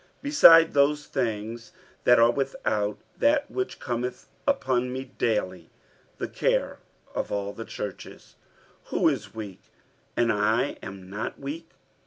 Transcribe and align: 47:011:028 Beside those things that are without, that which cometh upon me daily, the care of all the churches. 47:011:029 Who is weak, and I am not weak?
47:011:028 0.23 0.23
Beside 0.23 0.73
those 0.73 1.05
things 1.05 1.71
that 2.05 2.17
are 2.17 2.31
without, 2.31 2.97
that 3.19 3.51
which 3.51 3.79
cometh 3.79 4.29
upon 4.47 4.91
me 4.91 5.03
daily, 5.19 5.69
the 6.17 6.27
care 6.27 6.79
of 7.13 7.31
all 7.31 7.53
the 7.53 7.65
churches. 7.65 8.35
47:011:029 8.87 8.89
Who 9.03 9.09
is 9.09 9.35
weak, 9.35 9.61
and 10.17 10.33
I 10.33 10.77
am 10.81 11.07
not 11.07 11.39
weak? 11.39 11.69